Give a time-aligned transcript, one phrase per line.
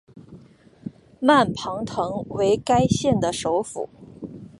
[1.19, 3.87] 曼庞滕为该县的首府。